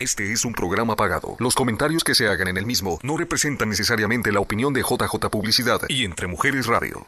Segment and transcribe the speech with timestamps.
[0.00, 1.36] Este es un programa pagado.
[1.38, 5.28] Los comentarios que se hagan en el mismo no representan necesariamente la opinión de JJ
[5.30, 7.06] Publicidad y Entre Mujeres Radio.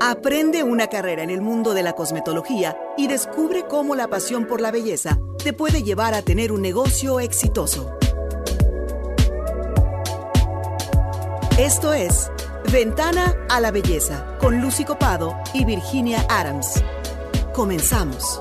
[0.00, 4.60] Aprende una carrera en el mundo de la cosmetología y descubre cómo la pasión por
[4.60, 7.96] la belleza te puede llevar a tener un negocio exitoso.
[11.56, 12.32] Esto es
[12.72, 16.82] Ventana a la Belleza con Lucy Copado y Virginia Adams.
[17.54, 18.40] Comenzamos.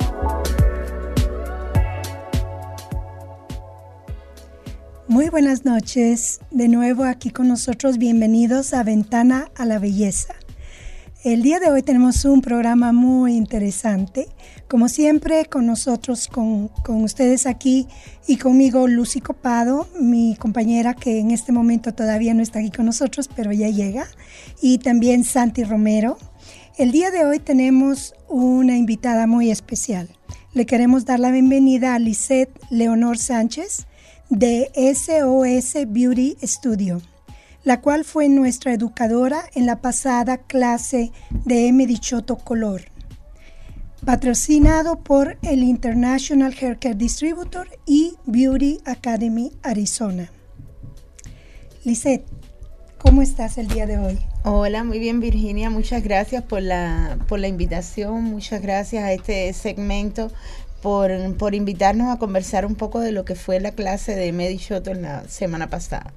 [5.07, 10.33] Muy buenas noches, de nuevo aquí con nosotros, bienvenidos a Ventana a la Belleza.
[11.23, 14.27] El día de hoy tenemos un programa muy interesante,
[14.67, 17.85] como siempre con nosotros, con, con ustedes aquí
[18.25, 22.87] y conmigo Lucy Copado, mi compañera que en este momento todavía no está aquí con
[22.87, 24.07] nosotros, pero ya llega,
[24.59, 26.17] y también Santi Romero.
[26.79, 30.09] El día de hoy tenemos una invitada muy especial.
[30.53, 33.85] Le queremos dar la bienvenida a Lisette Leonor Sánchez
[34.29, 37.01] de SOS Beauty Studio,
[37.63, 41.85] la cual fue nuestra educadora en la pasada clase de M.
[41.85, 42.83] Dichoto Color,
[44.03, 50.31] patrocinado por el International Haircare Distributor y Beauty Academy Arizona.
[51.83, 52.25] Lisette,
[52.97, 54.19] ¿cómo estás el día de hoy?
[54.43, 59.53] Hola, muy bien Virginia, muchas gracias por la, por la invitación, muchas gracias a este
[59.53, 60.31] segmento
[60.81, 64.91] por, por, invitarnos a conversar un poco de lo que fue la clase de Medishoto
[64.91, 66.13] en la semana pasada.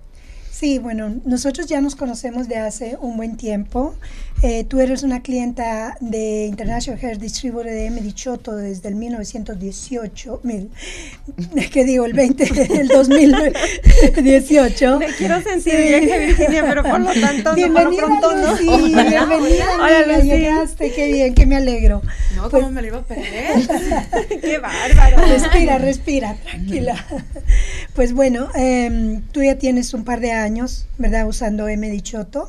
[0.58, 3.94] Sí, bueno, nosotros ya nos conocemos de hace un buen tiempo.
[4.42, 10.70] Eh, tú eres una clienta de International Hair Distributor de Medichoto desde el 1918, mil,
[11.72, 12.04] ¿qué digo?
[12.06, 12.44] El 20,
[12.80, 14.98] el 2018.
[14.98, 18.78] Me quiero sentir bien, Virginia, pero por lo tanto, bienvenida, no, pronto Lucy, no.
[18.78, 20.28] Bienvenida, Hola, Lucy.
[20.28, 22.00] llegaste, qué bien, qué me alegro.
[22.36, 23.66] No, pues, ¿cómo me lo iba a perder?
[24.40, 25.16] qué bárbaro.
[25.26, 26.94] Respira, respira, tranquila.
[27.94, 30.47] Pues bueno, eh, tú ya tienes un par de años,
[30.98, 31.26] ¿verdad?
[31.26, 31.90] Usando M.
[31.90, 32.48] Dichoto.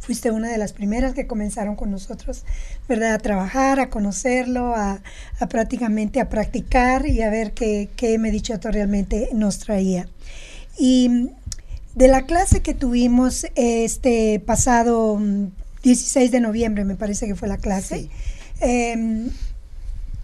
[0.00, 2.44] Fuiste una de las primeras que comenzaron con nosotros,
[2.88, 3.14] ¿verdad?
[3.14, 5.00] A trabajar, a conocerlo, a,
[5.40, 8.30] a prácticamente a practicar y a ver qué, qué M.
[8.30, 10.08] Dichoto realmente nos traía.
[10.78, 11.30] Y
[11.94, 15.20] de la clase que tuvimos este pasado
[15.82, 18.10] 16 de noviembre, me parece que fue la clase, sí.
[18.60, 19.28] eh,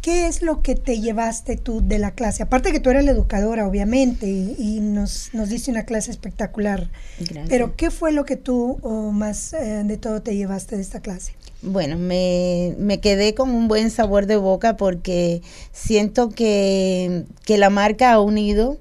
[0.01, 2.43] ¿Qué es lo que te llevaste tú de la clase?
[2.43, 6.89] Aparte que tú eres la educadora, obviamente, y, y nos, nos diste una clase espectacular.
[7.19, 7.49] Gracias.
[7.51, 11.01] Pero ¿qué fue lo que tú o más eh, de todo te llevaste de esta
[11.01, 11.35] clase?
[11.63, 17.69] Bueno, me, me, quedé con un buen sabor de boca porque siento que, que la
[17.69, 18.79] marca ha unido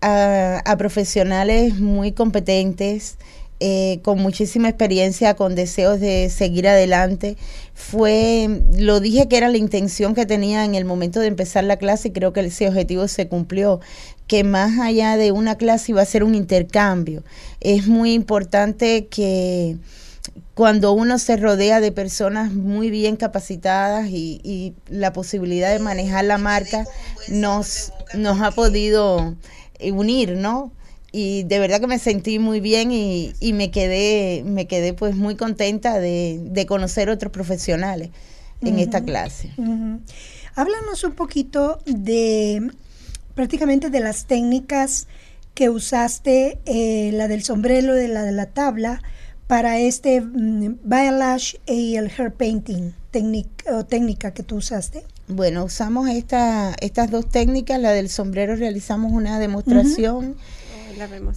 [0.00, 3.18] a, a profesionales muy competentes,
[3.64, 7.36] eh, con muchísima experiencia, con deseos de seguir adelante.
[7.74, 11.76] Fue, lo dije que era la intención que tenía en el momento de empezar la
[11.76, 13.78] clase y creo que ese objetivo se cumplió,
[14.26, 17.22] que más allá de una clase iba a ser un intercambio.
[17.60, 19.76] Es muy importante que
[20.54, 26.38] cuando uno se rodea de personas muy bien capacitadas y, la posibilidad de manejar la
[26.38, 26.84] marca
[27.28, 29.36] nos, nos ha podido
[29.80, 30.72] unir, ¿no?
[31.12, 35.14] Y de verdad que me sentí muy bien y, y me quedé me quedé pues
[35.14, 38.08] muy contenta de, de conocer otros profesionales
[38.62, 38.82] en uh -huh.
[38.82, 39.50] esta clase.
[39.58, 40.00] Uh -huh.
[40.54, 42.70] Háblanos un poquito de
[43.34, 45.06] prácticamente de las técnicas
[45.54, 49.02] que usaste, eh, la del sombrero, de la de la tabla,
[49.46, 55.04] para este um, balayage y el hair painting, técnica, o técnica que tú usaste.
[55.28, 60.16] Bueno, usamos esta, estas dos técnicas, la del sombrero realizamos una demostración.
[60.16, 60.61] Uh -huh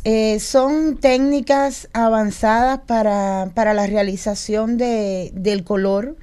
[0.03, 6.17] eh, son técnicas avanzadas para, para la realización de, del color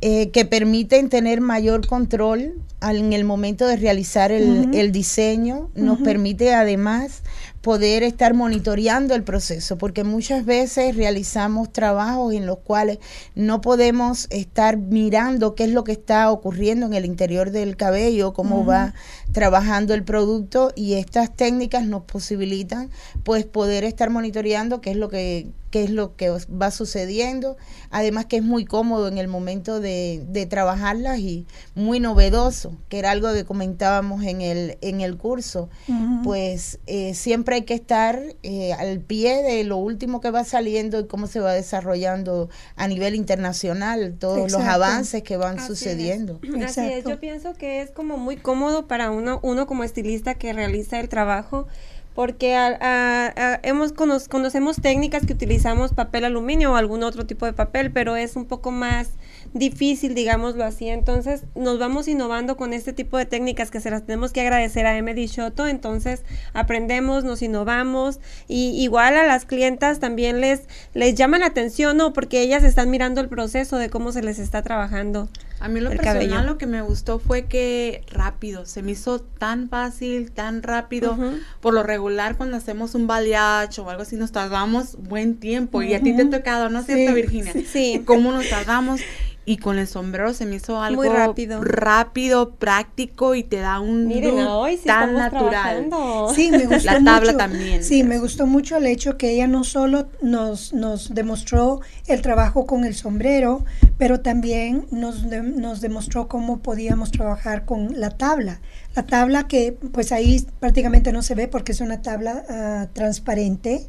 [0.00, 4.76] eh, que permiten tener mayor control al, en el momento de realizar el, uh -huh.
[4.76, 5.70] el diseño.
[5.74, 6.04] Nos uh -huh.
[6.04, 7.22] permite además
[7.64, 12.98] poder estar monitoreando el proceso, porque muchas veces realizamos trabajos en los cuales
[13.34, 18.34] no podemos estar mirando qué es lo que está ocurriendo en el interior del cabello,
[18.34, 18.68] cómo uh -huh.
[18.68, 18.94] va
[19.32, 22.90] trabajando el producto y estas técnicas nos posibilitan
[23.24, 27.56] pues poder estar monitoreando qué es lo que qué es lo que va sucediendo,
[27.90, 33.00] además que es muy cómodo en el momento de, de trabajarlas y muy novedoso, que
[33.00, 36.22] era algo que comentábamos en el, en el curso, uh -huh.
[36.22, 41.00] pues eh, siempre hay que estar eh, al pie de lo último que va saliendo
[41.00, 44.58] y cómo se va desarrollando a nivel internacional, todos Exacto.
[44.58, 46.40] los avances que van Así sucediendo.
[46.42, 46.78] Es.
[46.78, 50.52] Así es, yo pienso que es como muy cómodo para uno, uno como estilista que
[50.52, 51.66] realiza el trabajo
[52.14, 57.26] porque a, a, a, hemos cono conocemos técnicas que utilizamos papel aluminio o algún otro
[57.26, 59.10] tipo de papel, pero es un poco más
[59.54, 60.88] difícil, digámoslo así.
[60.88, 64.84] Entonces nos vamos innovando con este tipo de técnicas que se las tenemos que agradecer
[64.84, 65.66] a Emedy Shoto.
[65.66, 66.22] Entonces
[66.52, 70.62] aprendemos, nos innovamos y igual a las clientas también les,
[70.92, 72.12] les llama la atención, ¿no?
[72.12, 75.28] Porque ellas están mirando el proceso de cómo se les está trabajando.
[75.60, 79.70] A mí lo personal lo que me gustó fue que rápido, se me hizo tan
[79.70, 81.16] fácil, tan rápido.
[81.62, 85.94] Por lo regular cuando hacemos un balayage o algo así nos tardamos buen tiempo y
[85.94, 87.52] a ti te ha tocado, ¿no es cierto Virginia?
[87.66, 88.02] Sí.
[88.04, 89.00] ¿Cómo nos tardamos?
[89.46, 94.06] Y con el sombrero se me hizo algo rápido, rápido práctico y te da un
[94.06, 95.88] Miren, hoy tan natural.
[96.34, 97.84] Sí, me gustó La tabla también.
[97.84, 102.66] Sí, me gustó mucho el hecho que ella no solo nos, nos demostró el trabajo
[102.66, 103.64] con el sombrero,
[103.98, 108.60] pero también nos, nos demostró cómo podíamos trabajar con la tabla.
[108.96, 113.88] La tabla que pues ahí prácticamente no se ve porque es una tabla ah, transparente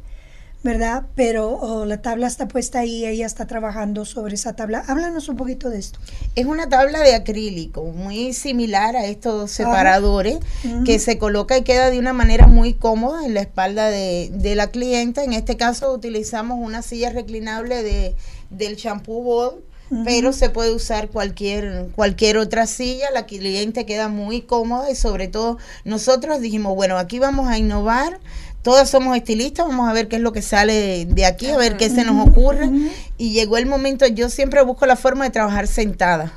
[0.66, 1.04] ¿verdad?
[1.14, 4.82] Pero la tabla está puesta ahí, ella está trabajando sobre esa tabla.
[4.88, 6.00] Háblanos un poquito de esto.
[6.34, 10.38] Es una tabla de acrílico, muy similar a estos separadores,
[10.84, 14.66] que se coloca y queda de una manera muy cómoda en la espalda de, la
[14.66, 15.22] clienta.
[15.22, 18.16] En este caso utilizamos una silla reclinable de,
[18.50, 19.64] del shampoo ball.
[20.04, 25.28] Pero se puede usar cualquier cualquier otra silla, la cliente queda muy cómoda y sobre
[25.28, 28.18] todo nosotros dijimos, bueno, aquí vamos a innovar,
[28.62, 31.76] todas somos estilistas, vamos a ver qué es lo que sale de, aquí, a ver
[31.76, 32.68] qué se nos ocurre.
[33.16, 36.32] Y llegó el momento, yo siempre busco la forma de trabajar sentada.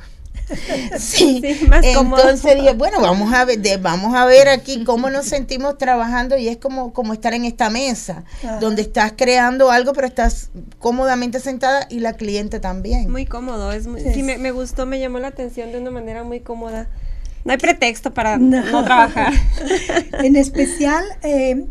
[0.97, 1.41] Sí,
[1.81, 6.47] entonces dije, bueno, vamos a ver, vamos a ver aquí cómo nos sentimos trabajando y
[6.47, 8.23] es como, como estar en esta mesa,
[8.59, 10.49] donde estás creando algo, pero estás
[10.79, 13.11] cómodamente sentada y la cliente también.
[13.11, 16.39] Muy cómodo, es muy, sí, me, gustó, me llamó la atención de una manera muy
[16.39, 16.87] cómoda.
[17.45, 19.33] No hay pretexto para no, no trabajar.
[20.23, 21.65] en especial, eh,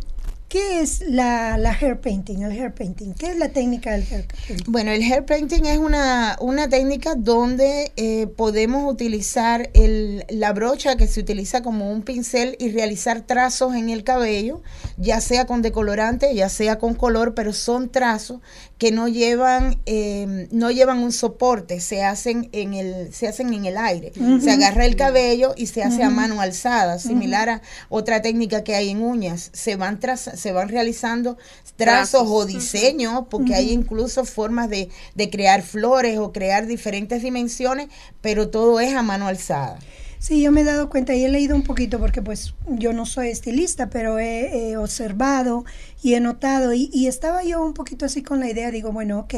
[0.49, 3.12] ¿Qué es la, hair painting, el hair painting?
[3.12, 4.65] ¿Qué es la técnica del hair painting?
[4.67, 10.97] Bueno, el hair painting es una, una técnica donde eh, podemos utilizar el, la brocha
[10.97, 14.62] que se utiliza como un pincel y realizar trazos en el cabello,
[14.97, 18.41] ya sea con decolorante, ya sea con color, pero son trazos
[18.79, 23.67] que no llevan, eh, no llevan un soporte, se hacen en el, se hacen en
[23.67, 24.12] el aire.
[24.41, 28.77] Se agarra el cabello y se hace a mano alzada, similar a otra técnica que
[28.77, 29.51] hay en uñas.
[29.53, 31.37] Se van trazando se van realizando
[31.76, 34.90] trazos, o diseños, porque hay incluso formas de,
[35.31, 37.88] crear flores o crear diferentes dimensiones,
[38.20, 39.79] pero todo es a mano alzada.
[40.19, 43.06] Sí, yo me he dado cuenta y he leído un poquito porque pues yo no
[43.06, 45.64] soy estilista, pero he, observado
[46.02, 49.34] y he notado y, estaba yo un poquito así con la idea, digo, bueno, ok,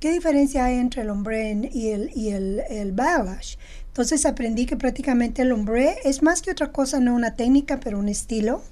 [0.00, 2.94] ¿qué diferencia hay entre el hombre y el, y el, el
[3.88, 7.98] Entonces aprendí que prácticamente el hombre es más que otra cosa, no una técnica, pero
[7.98, 8.62] un estilo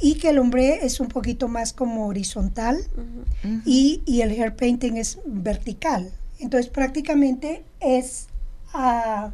[0.00, 2.78] y que el hombre es un poquito más como horizontal
[3.64, 6.10] Y, el hair painting es vertical.
[6.38, 8.26] Entonces prácticamente es
[8.72, 9.32] a,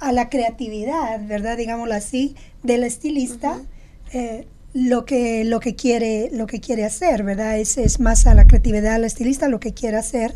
[0.00, 1.56] la creatividad, ¿verdad?
[1.56, 3.60] Digámoslo así, del estilista.
[4.12, 7.58] Eh, lo que, lo que quiere, lo que quiere hacer, ¿verdad?
[7.58, 10.34] Es, es más a la creatividad del estilista lo que quiere hacer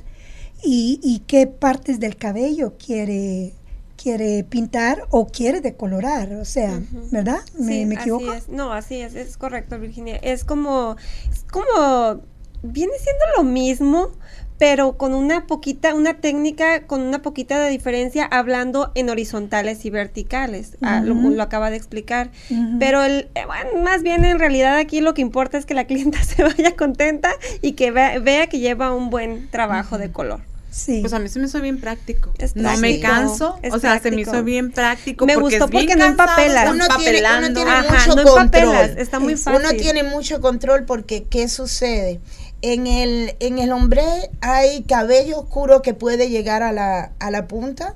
[0.62, 3.54] y, y qué partes del cabello quiere,
[3.96, 7.40] quiere pintar o quiere decolorar, o sea, ¿verdad?
[7.58, 8.30] ¿Me, equivoco?
[8.30, 8.48] Así es.
[8.48, 10.16] No, así es, es correcto, Virginia.
[10.16, 10.96] Es como,
[11.30, 12.20] es como,
[12.62, 14.10] viene siendo lo mismo,
[14.58, 19.90] pero con una poquita, una técnica con una poquita de diferencia hablando en horizontales y
[19.90, 20.78] verticales.
[20.80, 22.30] Ah, lo, acaba de explicar.
[22.78, 25.86] Pero el, eh, bueno, más bien en realidad aquí lo que importa es que la
[25.86, 27.30] clienta se vaya contenta
[27.60, 30.55] y que vea que lleva un buen trabajo de color.
[31.00, 32.32] Pues a mí se me hizo bien práctico.
[32.54, 35.26] no me canso, o sea, se me hizo bien práctico.
[35.26, 36.70] Me gustó porque no empapelas.
[36.70, 38.98] Uno tiene, uno tiene mucho control.
[38.98, 39.60] Está muy fácil.
[39.60, 42.20] Uno tiene mucho control porque ¿qué sucede?
[42.62, 44.02] En el, en el hombre
[44.40, 47.94] hay cabello oscuro que puede llegar a la, a la punta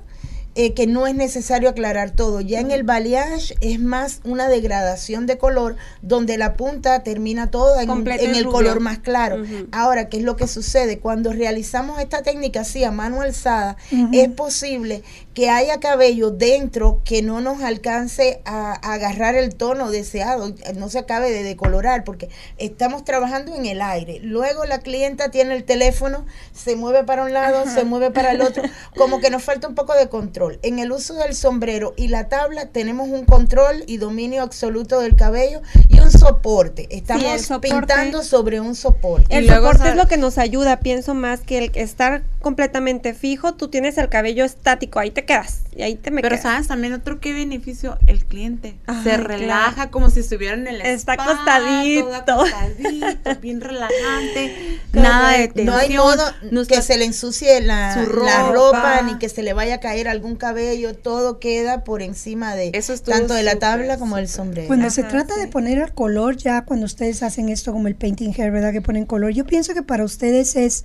[0.55, 2.41] eh, que no es necesario aclarar todo.
[2.41, 7.83] Ya en el balayage es más una degradación de color donde la punta termina toda
[7.83, 7.89] en,
[8.35, 9.43] el color más claro.
[9.71, 10.99] Ahora, ¿qué es lo que sucede?
[10.99, 13.77] Cuando realizamos esta técnica así a mano alzada,
[14.11, 20.53] es posible que haya cabello dentro que no nos alcance a, agarrar el tono deseado,
[20.75, 24.19] no se acabe de decolorar porque estamos trabajando en el aire.
[24.21, 28.41] Luego la clienta tiene el teléfono, se mueve para un lado, se mueve para el
[28.41, 28.63] otro,
[28.97, 30.59] como que nos falta un poco de control.
[30.63, 35.15] En el uso del sombrero y la tabla tenemos un control y dominio absoluto del
[35.15, 36.87] cabello y un soporte.
[36.89, 39.35] Estamos pintando sobre un soporte.
[39.35, 43.69] El soporte es lo que nos ayuda, pienso más que el estar completamente fijo, tú
[43.69, 45.61] tienes el cabello estático, ahí te te quedas.
[45.73, 48.75] Y ahí te me Pero sabes también otro qué beneficio, el cliente.
[49.03, 52.13] se relaja como si estuviera en el Está acostadito.
[52.13, 54.79] acostadito, bien relajante.
[54.93, 55.65] nada de tensión.
[55.67, 56.23] No hay modo
[56.67, 59.01] que se le ensucie la ropa.
[59.03, 60.93] ni que se le vaya a caer algún cabello.
[60.95, 62.71] Todo queda por encima de
[63.05, 64.67] tanto de la tabla como del sombrero.
[64.67, 68.33] Cuando se trata de poner el color, ya cuando ustedes hacen esto como el painting
[68.37, 68.73] hair, ¿verdad?
[68.73, 70.83] Que ponen color, yo pienso que para ustedes es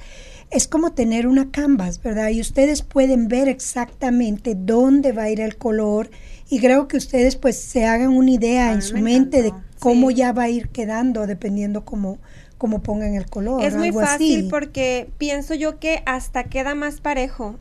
[0.50, 2.30] es como tener una canvas, ¿verdad?
[2.30, 6.10] Y ustedes pueden ver exactamente dónde va a ir el color
[6.48, 10.32] y creo que ustedes pues se hagan una idea en su mente de cómo ya
[10.32, 12.18] va a ir quedando dependiendo cómo,
[12.58, 13.64] cómo pongan el color.
[13.64, 17.56] Es muy fácil porque pienso yo que hasta queda más parejo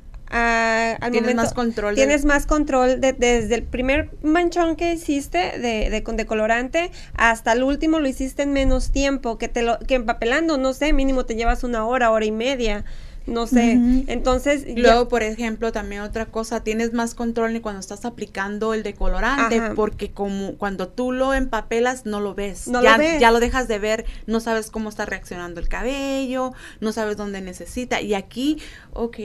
[1.11, 1.95] tienes más control.
[1.95, 7.63] Tienes más control desde el primer manchón que hiciste de, de, de, colorante hasta el
[7.63, 11.35] último lo hiciste en menos tiempo que te lo que empapelando, no sé, mínimo te
[11.35, 12.85] llevas una hora, hora y media
[13.25, 13.79] no sé.
[14.07, 14.65] Entonces.
[14.75, 19.61] Luego, por ejemplo, también otra cosa, tienes más control ni cuando estás aplicando el decolorante,
[19.75, 22.67] porque como cuando tú lo empapelas, no lo ves.
[22.67, 23.19] No ya, lo ves.
[23.19, 27.41] ya lo dejas de ver, no sabes cómo está reaccionando el cabello, no sabes dónde
[27.41, 28.01] necesita.
[28.01, 28.61] Y aquí,
[28.93, 29.17] ok,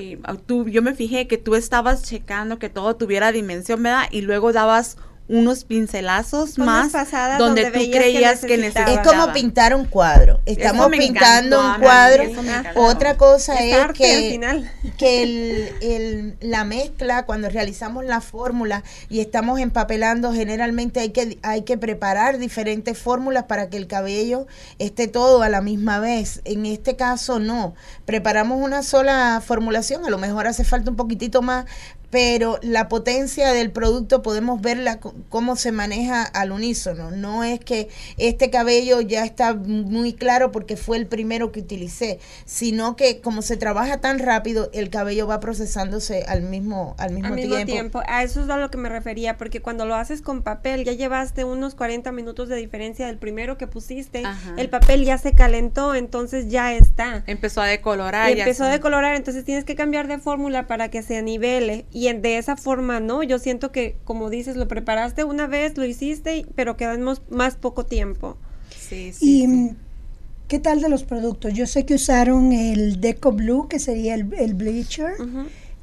[0.47, 4.05] tú, yo me fijé que tú estabas checando que todo tuviera dimensión, ¿verdad?
[4.11, 4.97] Y luego dabas
[5.31, 6.93] unos pincelazos más
[7.39, 9.07] donde, tú creías que, necesitabas.
[9.07, 10.41] Es como pintar un cuadro.
[10.45, 12.25] Estamos pintando un cuadro.
[12.75, 14.41] Otra cosa es que,
[14.99, 15.23] que
[15.81, 21.79] el, la mezcla, cuando realizamos la fórmula y estamos empapelando, generalmente hay que, hay que
[21.79, 24.49] preparar diferentes fórmulas para que el cabello
[24.81, 26.41] esté todo a la misma vez.
[26.45, 27.75] En este caso no.
[28.05, 31.67] Preparamos una sola formulación, a lo mejor hace falta un poquitito más,
[32.11, 34.99] pero la potencia del producto podemos verla
[35.29, 37.11] cómo se maneja al unísono.
[37.11, 37.89] No es que
[38.19, 43.43] este cabello ya está muy claro porque fue el primero que utilicé, sino que como
[43.43, 48.03] se trabaja tan rápido, el cabello va procesándose al mismo, al mismo, tiempo.
[48.07, 50.93] A eso es a lo que me refería, porque cuando lo haces con papel, ya
[50.93, 54.23] llevaste unos 40 minutos de diferencia del primero que pusiste,
[54.57, 57.23] el papel ya se calentó, entonces ya está.
[57.27, 58.31] Empezó a decolorar.
[58.31, 62.39] empezó a decolorar, entonces tienes que cambiar de fórmula para que se anivele y de
[62.39, 66.77] esa forma no, yo siento que como dices, lo preparaste una vez, lo hiciste, pero
[66.77, 68.37] quedamos más poco tiempo.
[68.79, 69.45] Sí, sí.
[69.45, 69.77] Y,
[70.51, 71.53] ¿Qué tal de los productos?
[71.55, 75.13] Yo sé que usaron el Deco Blue, que sería el, Bleacher,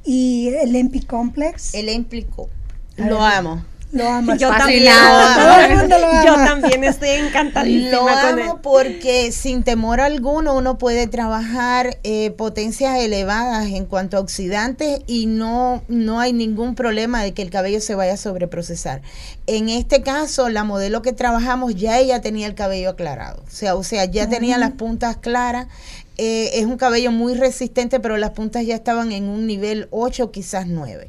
[0.04, 1.72] y el Empi Complex.
[1.72, 2.50] El Emplico.
[2.98, 3.64] Lo amo.
[3.90, 4.34] Lo amo.
[4.36, 4.84] Yo también.
[4.84, 6.24] Lo ama.
[6.24, 12.98] Yo también estoy encantadísima Lo amo porque sin temor alguno uno puede trabajar eh, potencias
[12.98, 17.80] elevadas en cuanto a oxidantes y no, no hay ningún problema de que el cabello
[17.80, 19.00] se vaya a sobreprocesar.
[19.46, 23.42] En este caso, la modelo que trabajamos ya ella tenía el cabello aclarado.
[23.46, 25.66] O sea, o sea ya tenía las puntas claras.
[26.18, 30.32] Eh, es un cabello muy resistente, pero las puntas ya estaban en un nivel 8,
[30.32, 31.08] quizás 9.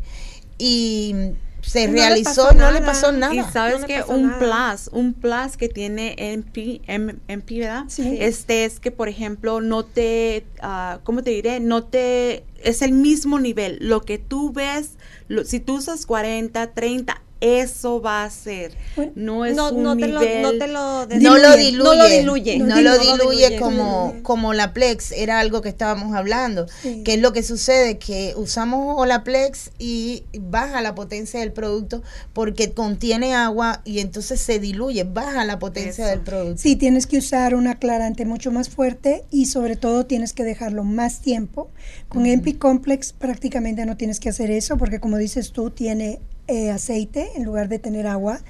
[0.60, 1.16] Y
[1.62, 3.34] se realizó, no le pasó nada.
[3.34, 7.86] Y sabes que un plus, un plus que tiene MP, MP ¿verdad?
[7.98, 11.60] Este es que, por ejemplo, no te, uh, ¿cómo te diré?
[11.60, 13.78] No te, es el mismo nivel.
[13.82, 14.98] Lo que tú ves,
[15.46, 18.74] si tú usas 40, 30, eso va a ser.
[19.16, 21.78] No es un no nivel, te lo, no te lo, no lo diluye.
[21.84, 22.60] No lo diluye.
[22.60, 25.14] No, lo diluye, como, como la Plex.
[25.14, 26.68] Era algo que estábamos hablando.
[27.06, 27.98] Que es lo que sucede?
[27.98, 32.04] Que usamos Olaplex y baja la potencia del producto
[32.34, 36.62] porque contiene agua y entonces se diluye, baja la potencia del producto.
[36.62, 40.84] Sí, tienes que usar un aclarante mucho más fuerte y sobre todo tienes que dejarlo
[40.84, 41.70] más tiempo.
[42.10, 46.72] Con MP Complex prácticamente no tienes que hacer eso porque como dices tú, tiene eh,
[46.72, 48.42] aceite en lugar de tener agua.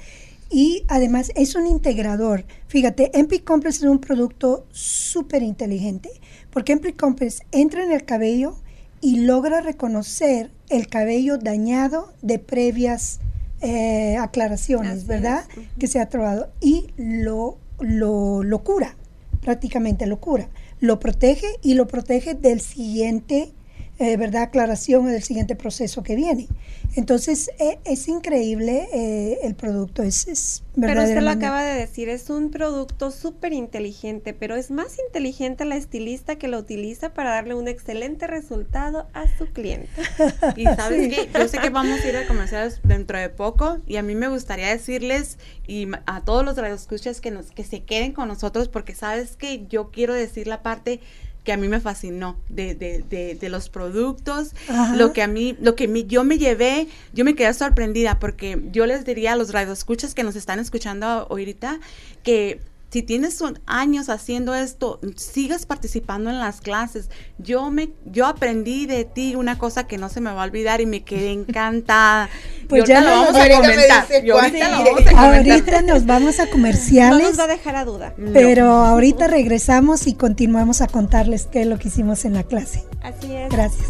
[0.49, 2.45] Y además es un integrador.
[2.67, 6.09] Fíjate, MP Complex es un producto súper inteligente,
[6.49, 8.55] porque MP Complex entra en el cabello
[9.01, 13.19] y logra reconocer el cabello dañado de previas
[13.61, 15.45] eh, aclaraciones, ¿verdad?
[15.77, 18.95] Que se ha trabado y lo, lo, lo cura,
[19.41, 20.49] prácticamente lo cura.
[20.79, 23.51] Lo protege y lo protege del siguiente
[23.99, 24.43] eh, ¿verdad?
[24.43, 26.47] aclaración del siguiente proceso que viene.
[26.95, 32.07] Entonces, eh, es increíble eh, el producto, es, es Pero usted lo acaba de decir,
[32.07, 37.31] es un producto súper inteligente, pero es más inteligente la estilista que lo utiliza para
[37.31, 39.89] darle un excelente resultado a su cliente.
[40.55, 43.97] Y sabes qué, yo sé que vamos a ir a comerciales dentro de poco y
[43.97, 45.37] a mí me gustaría decirles
[45.67, 49.67] y a todos los radioescuchas que, nos, que se queden con nosotros porque sabes que
[49.67, 50.99] yo quiero decir la parte
[51.43, 54.53] que a mí me fascinó de, de, de, los productos,
[54.95, 58.85] lo que a mí, lo que yo me llevé, yo me quedé sorprendida porque yo
[58.85, 61.79] les diría a los radioescuchas que nos están escuchando ahorita
[62.23, 67.09] que si tienes años haciendo esto, sigas participando en las clases.
[67.37, 70.81] Yo me, yo aprendí de ti una cosa que no se me va a olvidar
[70.81, 72.29] y me quedé encantada.
[72.67, 74.07] pues ya lo vamos a comentar.
[75.15, 77.21] ahorita, nos vamos a comerciales.
[77.21, 78.15] No nos va a dejar a duda.
[78.33, 82.85] Pero ahorita regresamos y continuamos a contarles qué es lo que hicimos en la clase.
[83.01, 83.49] Así es.
[83.49, 83.89] Gracias.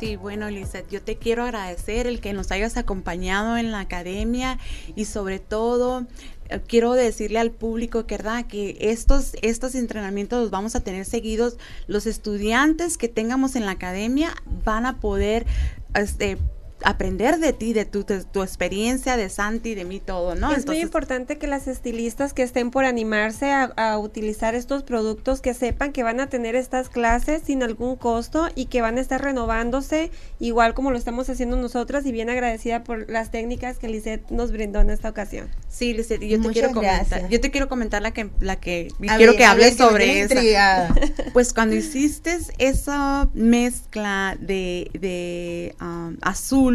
[0.00, 4.58] Sí, bueno, Lizeth, yo te quiero agradecer el que nos hayas acompañado en la academia
[4.94, 6.06] y sobre todo
[6.48, 8.46] eh, quiero decirle al público que, ¿verdad?
[8.46, 11.56] que estos, estos entrenamientos los vamos a tener seguidos.
[11.88, 15.46] Los estudiantes que tengamos en la academia van a poder
[15.94, 16.38] este,
[16.84, 20.52] aprender de ti, de tu, tu, experiencia, de Santi, de mí, todo, ¿no?
[20.52, 25.54] Es muy importante que las estilistas que estén por animarse a, utilizar estos productos, que
[25.54, 29.22] sepan que van a tener estas clases sin algún costo y que van a estar
[29.22, 34.30] renovándose, igual como lo estamos haciendo nosotras, y bien agradecida por las técnicas que Lisette
[34.30, 35.48] nos brindó en esta ocasión.
[35.68, 39.36] Sí, Lisette, yo te quiero comentar, yo te quiero comentar la que, la que quiero
[39.36, 40.34] que hables sobre eso.
[41.32, 46.67] Pues cuando hiciste esa mezcla de, de um, azul,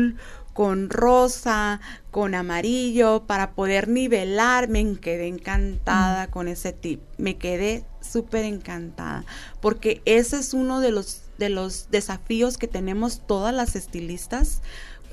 [0.53, 1.81] con rosa,
[2.11, 4.69] con amarillo, para poder nivelar.
[4.69, 6.29] Me quedé encantada mm.
[6.29, 7.01] con ese tip.
[7.17, 9.25] Me quedé súper encantada.
[9.61, 14.61] Porque ese es uno de los, de los desafíos que tenemos todas las estilistas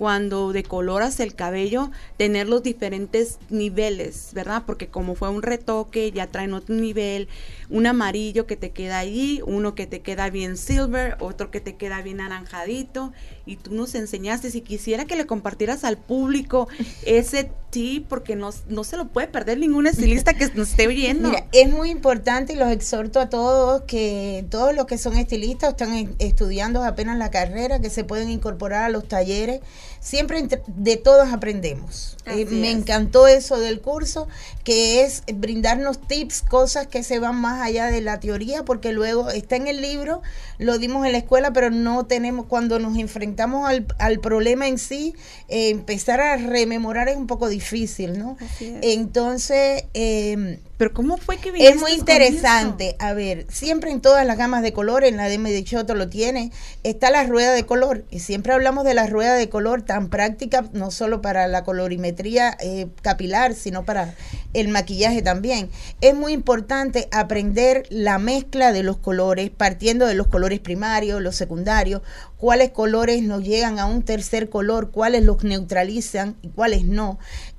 [0.00, 4.62] cuando decoloras el cabello, tener los diferentes niveles, ¿verdad?
[4.64, 7.28] Porque como fue un retoque, ya traen otro nivel,
[7.68, 11.76] un amarillo que te queda ahí, uno que te queda bien silver, otro que te
[11.76, 13.12] queda bien naranjadito,
[13.44, 16.66] y tú nos enseñaste, si quisiera que le compartieras al público
[17.04, 21.28] ese tip, porque no, no se lo puede perder ningún estilista que nos esté oyendo.
[21.28, 25.70] Mira, es muy importante y los exhorto a todos que todos los que son estilistas
[25.70, 29.60] están estudiando apenas la carrera, que se pueden incorporar a los talleres
[30.00, 32.16] siempre de todos aprendemos.
[32.36, 34.28] Eh, me encantó eso del curso,
[34.64, 39.30] que es brindarnos tips, cosas que se van más allá de la teoría, porque luego
[39.30, 40.22] está en el libro,
[40.58, 44.78] lo dimos en la escuela, pero no tenemos, cuando nos enfrentamos al, al problema en
[44.78, 45.14] sí,
[45.48, 48.36] eh, empezar a rememorar es un poco difícil, ¿no?
[48.60, 52.96] Entonces, eh, pero ¿cómo fue que Es muy interesante.
[53.00, 56.52] A ver, siempre en todas las gamas de color, en la de Medichoto lo tiene,
[56.84, 58.06] está la rueda de color.
[58.10, 62.19] Y siempre hablamos de la rueda de color tan práctica, no solo para la colorimetría
[62.26, 64.14] eh, capilar, sino para
[64.52, 65.70] el maquillaje también.
[66.00, 71.36] Es muy importante aprender la mezcla de los colores, partiendo de los colores primarios, los
[71.36, 72.02] secundarios,
[72.36, 77.18] cuáles colores nos llegan a un tercer color, cuáles los neutralizan y cuáles no.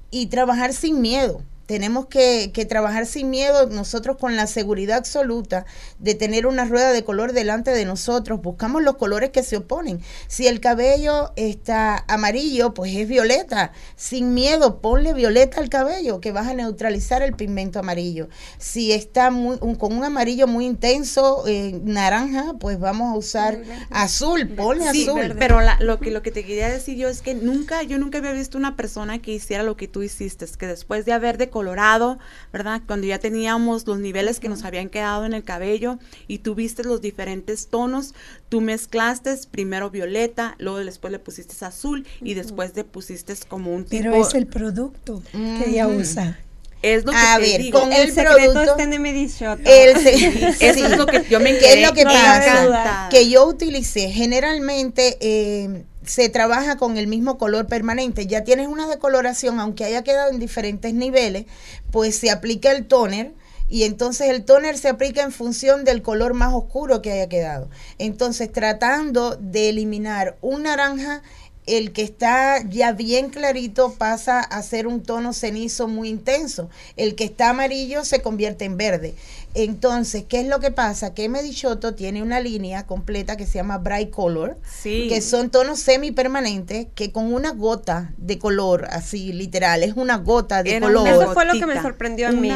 [0.09, 5.65] Y trabajar sin miedo tenemos que, trabajar sin miedo nosotros con la seguridad absoluta
[5.99, 8.41] de tener una rueda de color delante de nosotros.
[8.41, 10.01] Buscamos los colores que se oponen.
[10.27, 13.71] Si el cabello está amarillo, pues es violeta.
[13.95, 18.27] Sin miedo, ponle violeta al cabello, que vas a neutralizar el pigmento amarillo.
[18.57, 24.49] Si está muy, con un amarillo muy intenso, eh, naranja, pues vamos a usar azul,
[24.49, 25.35] ponle azul.
[25.39, 28.33] Pero lo, que, lo que te quería decir yo es que nunca, yo nunca había
[28.33, 32.17] visto una persona que hiciera lo que tú hiciste, que después de haber de colorado,
[32.51, 32.81] ¿verdad?
[32.87, 36.83] Cuando ya teníamos los niveles que nos habían quedado en el cabello y tú viste
[36.83, 38.15] los diferentes tonos,
[38.49, 43.85] tú mezclaste primero violeta, luego después le pusiste azul y después le pusiste como un
[43.85, 44.03] tipo...
[44.05, 46.39] Pero es el producto que ella usa.
[46.81, 51.39] Es lo que a ver, con el, producto está en Eso es lo que yo
[51.39, 53.07] me ¿Qué es lo que pasa?
[53.11, 54.09] Que yo utilicé.
[54.09, 58.27] Generalmente eh, se trabaja con el mismo color permanente.
[58.27, 61.45] Ya tienes una decoloración, aunque haya quedado en diferentes niveles,
[61.91, 63.33] pues se aplica el toner
[63.69, 67.69] y entonces el toner se aplica en función del color más oscuro que haya quedado.
[67.99, 71.21] Entonces tratando de eliminar un naranja
[71.67, 76.69] el que está ya bien clarito pasa a ser un tono cenizo muy intenso.
[76.97, 79.13] El que está amarillo se convierte en verde.
[79.53, 81.13] Entonces, ¿qué es lo que pasa?
[81.13, 86.87] Que Medichoto tiene una línea completa que se llama Bright Color, que son tonos semipermanentes
[86.95, 91.07] que con una gota de color, así literal, es una gota de color.
[91.07, 92.51] Eso fue lo que me sorprendió a mí.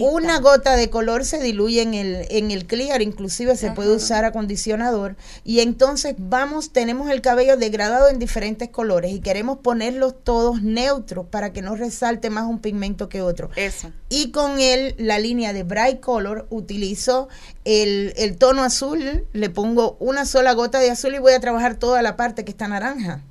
[0.00, 4.24] Una gota de color se diluye en el, en el clear, inclusive se puede usar
[4.24, 5.16] acondicionador.
[5.44, 11.26] Y entonces vamos, tenemos el cabello degradado en diferentes colores y queremos ponerlos todos neutros
[11.26, 13.50] para que no resalte más un pigmento que otro.
[13.56, 13.90] Eso.
[14.16, 17.28] Y con él, la línea de Bright Color utilizo
[17.64, 22.00] el, tono azul, le pongo una sola gota de azul y voy a trabajar toda
[22.00, 23.24] la parte que está naranja.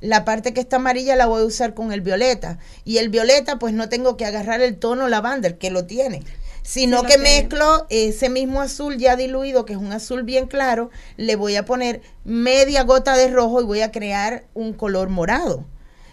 [0.00, 2.58] La parte que está amarilla la voy a usar con el violeta.
[2.86, 6.22] Y el violeta, pues no tengo que agarrar el tono lavender, que lo tiene
[6.62, 11.34] sino que mezclo ese mismo azul ya diluido, que es un azul bien claro, le
[11.34, 15.64] voy a poner media gota de rojo y voy a crear un color morado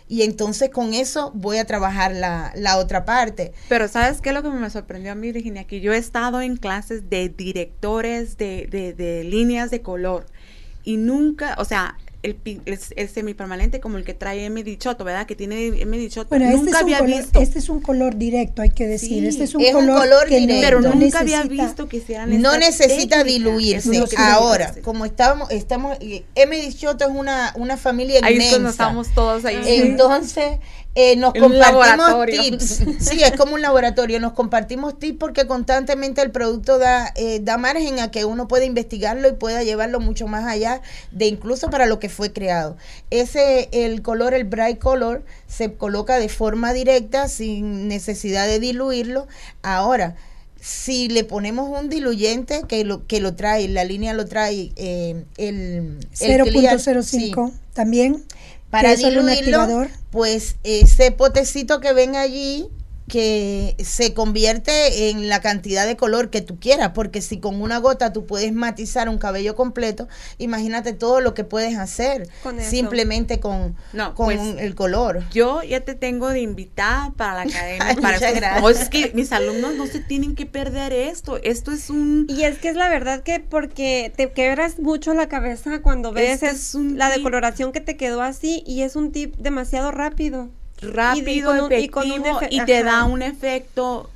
[0.08, 3.54] y entonces con eso voy a trabajar la, la, otra parte.
[3.70, 5.66] Pero ¿sabes qué es lo que me sorprendió a mí, Virginia?
[5.66, 10.28] Que yo he estado en clases de directores de, de, de líneas de color
[10.84, 14.64] y nunca, o sea, el, el, semipermanente como el que trae M.
[14.64, 15.28] Dichoto, ¿verdad?
[15.28, 15.98] Que tiene M.
[15.98, 16.30] Dichoto.
[16.30, 17.40] Bueno, este nunca había visto.
[17.40, 19.26] Este es un color directo, hay que decir.
[19.26, 20.56] este es un color, directo.
[20.62, 24.04] Pero nunca había visto que hicieran No necesita diluirse.
[24.18, 26.62] Ahora, como estábamos, estamos, M.
[26.62, 28.56] Dichoto es una, una familia inmensa.
[28.58, 29.62] Ahí estamos todos ahí.
[29.66, 30.60] Entonces,
[30.96, 32.84] eh, nos compartimos tips.
[33.00, 34.20] Sí, es como un laboratorio.
[34.20, 38.64] Nos compartimos tips porque constantemente el producto da, eh, da margen a que uno pueda
[38.64, 40.82] investigarlo y pueda llevarlo mucho más allá
[41.12, 42.78] de incluso para lo que fue creado.
[43.10, 49.28] Ese, el color, el bright color, se coloca de forma directa sin necesidad de diluirlo.
[49.64, 50.16] Ahora,
[50.66, 55.24] si le ponemos un diluyente que lo que lo trae, la línea lo trae eh,
[55.38, 58.24] el 0.05 también
[58.72, 62.68] para diluirlo, pues ese potecito que ven allí
[63.08, 67.78] que se convierte en la cantidad de color que tú quieras, porque si con una
[67.78, 70.08] gota tú puedes matizar un cabello completo,
[70.40, 72.28] imagínate todo lo que puedes hacer
[72.60, 73.76] simplemente con,
[74.16, 75.24] con pues, el color.
[75.32, 77.96] Yo ya te tengo de invitada para la academia.
[78.02, 81.38] para es que mis alumnos no se tienen que perder esto.
[81.44, 82.26] Esto es un...
[82.28, 86.42] Y es que es la verdad que porque te quebras mucho la cabeza cuando ves
[86.42, 90.50] es la decoloración que te quedó así y es un tip demasiado rápido
[90.82, 91.90] rápido, y,
[92.50, 94.10] y, te da un efecto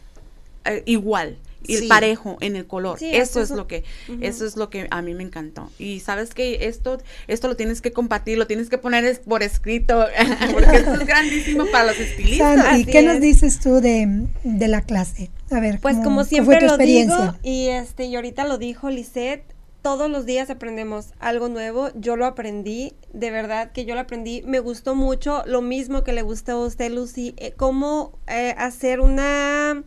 [0.66, 2.98] eh, igual y parejo en el color.
[3.02, 3.84] eso es lo que
[4.22, 5.70] eso es lo que a mí me encantó.
[5.78, 10.06] Y sabes que esto esto lo tienes que compartir, lo tienes que poner por escrito
[10.52, 12.80] porque esto es grandísimo para los estilistas.
[12.80, 15.30] ¿Y ¿qué nos dices tú de, de, la clase?
[15.52, 19.44] A ver, pues como siempre lo digo y este y ahorita lo dijo Lisette
[19.82, 21.90] todos los días aprendemos algo nuevo.
[21.96, 24.42] Yo lo aprendí, de verdad que yo lo aprendí.
[24.46, 29.00] Me gustó mucho lo mismo que le gustó a usted, Lucy, eh, cómo eh, hacer
[29.00, 29.84] una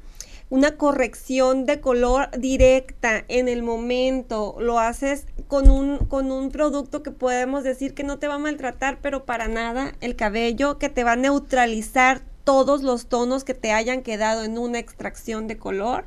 [0.52, 4.54] una corrección de color directa en el momento.
[4.58, 8.38] Lo haces con un, con un producto que podemos decir que no te va a
[8.38, 13.54] maltratar, pero para nada el cabello, que te va a neutralizar todos los tonos que
[13.54, 16.04] te hayan quedado en una extracción de color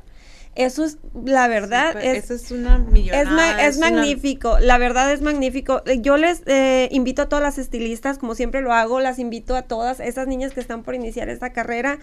[0.56, 5.82] eso es, la verdad, es, eso es una millonada, es, magnífico, la verdad es magnífico.
[6.00, 9.62] Yo les eh, invito a todas las estilistas, como siempre lo hago, las invito a
[9.62, 11.98] todas esas niñas que están por iniciar esta carrera,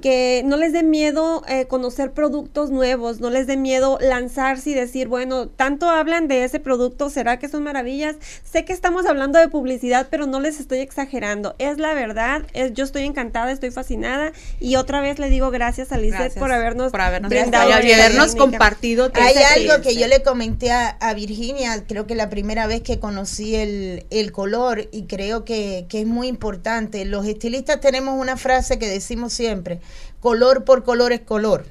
[0.00, 4.74] que no les dé miedo eh, conocer productos nuevos, no les dé miedo lanzarse y
[4.74, 8.16] decir, bueno, tanto hablan de ese producto, ¿será que son maravillas?
[8.44, 12.72] Sé que estamos hablando de publicidad, pero no les estoy exagerando, es la verdad, es,
[12.72, 16.92] yo estoy encantada, estoy fascinada y otra vez le digo gracias a Lizeth por habernos,
[16.92, 19.10] por habernos brindado habernos compartido.
[19.14, 23.54] Hay algo que yo le comenté a, Virginia, creo que la primera vez que conocí
[23.54, 27.04] el, color y creo que, es muy importante.
[27.04, 29.80] Los estilistas tenemos una frase que decimos siempre,
[30.20, 31.66] color por color es color.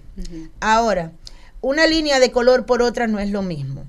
[0.60, 1.12] Ahora,
[1.62, 3.86] una línea de color por otra no es lo mismo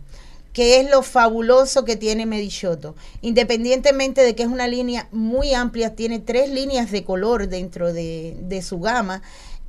[0.56, 2.94] que es lo fabuloso que tiene Medichoto.
[3.20, 8.38] Independientemente de que es una línea muy amplia, tiene tres líneas de color dentro de,
[8.40, 9.20] de su gama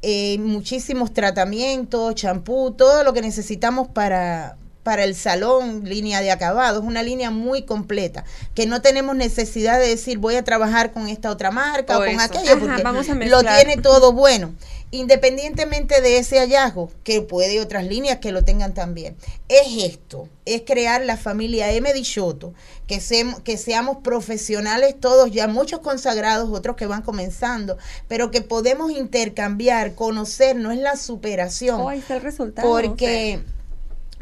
[0.02, 4.58] eh, muchísimos tratamientos, champú, todo lo que necesitamos para,
[4.88, 8.24] para el salón, línea de acabado, es una línea muy completa,
[8.56, 12.18] que no tenemos necesidad de decir voy a trabajar con esta otra marca o, con
[12.22, 14.54] aquello, porque lo tiene todo bueno
[14.92, 19.18] independientemente de ese hallazgo, que puede otras líneas que lo tengan también,
[19.50, 21.92] es esto, es crear la familia M.
[21.94, 22.54] Dichoto,
[22.88, 23.02] que,
[23.44, 29.96] que seamos profesionales todos, ya muchos consagrados, otros que van comenzando, pero que podemos intercambiar,
[29.96, 31.82] conocer, no es la superación.
[31.82, 32.70] Oh, el resultado.
[32.70, 33.42] Porque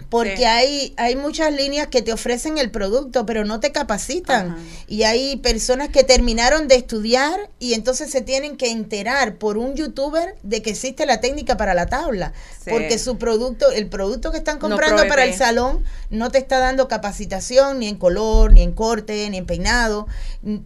[0.09, 4.55] porque hay, hay muchas líneas que te ofrecen el producto, pero no te capacitan.
[4.87, 9.75] Y hay personas que terminaron de estudiar y entonces se tienen que enterar por un
[9.75, 12.33] youtuber de que existe la técnica para la tabla.
[12.69, 16.87] Porque su producto, el producto que están comprando para el salón, no te está dando
[16.87, 20.07] capacitación ni en color, ni en corte, ni en peinado.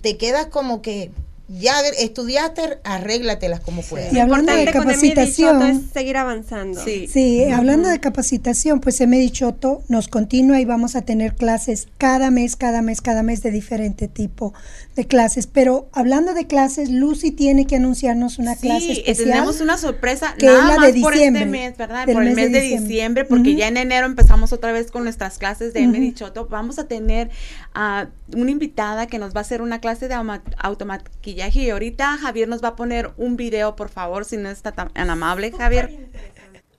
[0.01, 1.11] Te quedas como que
[1.49, 4.13] ya estudiaste, arréglatelas como puedas.
[4.13, 6.79] Y hablando de capacitación, es seguir avanzando.
[6.83, 12.29] Sí, hablando de capacitación, pues Emedi Choto nos continúa y vamos a tener clases cada
[12.29, 14.53] mes, cada mes, cada mes de diferente tipo
[14.95, 15.47] de clases.
[15.47, 19.29] Pero hablando de clases, Lucy tiene que anunciarnos una clase especial.
[19.29, 22.05] tenemos una sorpresa que nada es la de por este mes, ¿verdad?
[22.05, 25.73] Por el mes, de, diciembre, porque ya en enero empezamos otra vez con nuestras clases
[25.73, 26.45] de Emedi Choto.
[26.45, 27.31] Vamos a tener
[27.73, 30.15] a una invitada que nos va a hacer una clase de
[30.57, 34.71] automaquillaje y ahorita Javier nos va a poner un video, por favor, si no está
[34.73, 36.09] tan amable, Javier.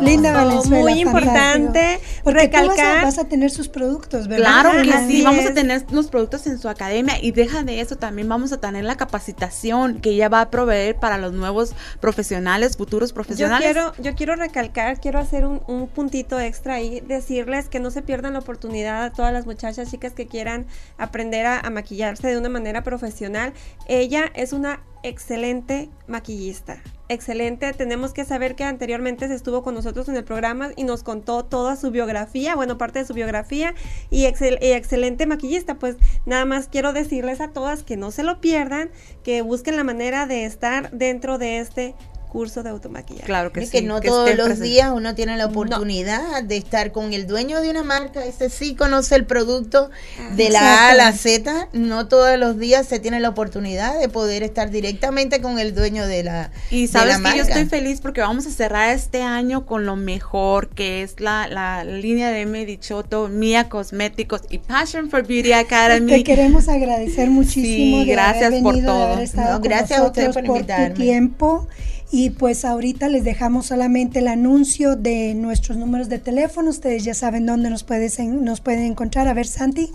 [0.00, 0.82] Linda Valenzuela.
[0.82, 3.04] Muy importante recalcar.
[3.04, 4.62] Vas a, tener sus productos, ¿verdad?
[4.62, 7.96] Claro que sí, vamos a tener los productos en su academia y deja de eso,
[7.96, 12.76] también vamos a tener la capacitación que ella va a proveer para los nuevos profesionales,
[12.76, 13.68] futuros profesionales.
[13.68, 15.60] Yo quiero, yo quiero recalcar, quiero hacer un,
[15.94, 20.12] puntito extra ahí, decirles que no se pierdan la oportunidad a todas las muchachas, chicas
[20.12, 20.66] que quieran
[20.98, 23.52] aprender a maquillarse de una manera profesional.
[23.86, 27.72] Ella es una excelente maquillista excelente.
[27.72, 31.44] Tenemos que saber que anteriormente se estuvo con nosotros en el programa y nos contó
[31.44, 33.74] toda su biografía, bueno, parte de su biografía
[34.10, 35.74] y, excelente maquillista.
[35.74, 38.90] Pues nada más quiero decirles a todas que no se lo pierdan,
[39.24, 41.94] que busquen la manera de estar dentro de este
[42.30, 43.26] curso de automaquillaje.
[43.26, 43.70] Claro que sí.
[43.70, 47.68] Que no todos los días uno tiene la oportunidad de estar con el dueño de
[47.68, 49.90] una marca, ese sí conoce el producto
[50.36, 54.08] de la A a la Z, no todos los días se tiene la oportunidad de
[54.08, 58.20] poder estar directamente con el dueño de la Y sabes que yo estoy feliz porque
[58.20, 63.28] vamos a cerrar este año con lo mejor que es la, la línea de Medichoto,
[63.28, 66.12] Mia Cosméticos y Passion for Beauty Academy.
[66.12, 68.02] Te queremos agradecer muchísimo.
[68.02, 69.16] Sí, gracias por todo.
[69.60, 71.68] gracias a usted por, por tu tiempo
[72.10, 76.70] y pues ahorita les dejamos solamente el anuncio de nuestros números de teléfono.
[76.70, 79.28] Ustedes ya saben dónde nos, nos pueden encontrar.
[79.28, 79.90] A ver, Santi.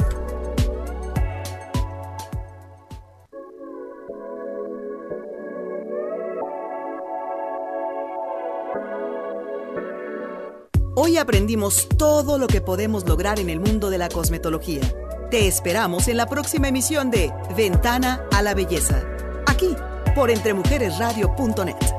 [11.01, 14.81] Hoy aprendimos todo lo que podemos lograr en el mundo de la cosmetología.
[15.31, 19.01] Te esperamos en la próxima emisión de Ventana a la Belleza,
[19.47, 19.75] aquí
[20.13, 21.98] por entremujeresradio.net.